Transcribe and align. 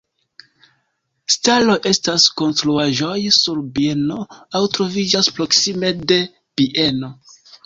Staloj 1.33 1.75
estas 1.91 2.25
konstruaĵoj 2.41 3.19
sur 3.37 3.61
bieno 3.77 4.19
aŭ 4.61 4.63
troviĝas 4.79 5.31
proksime 5.37 5.95
de 6.13 6.19
bieno. 6.63 7.13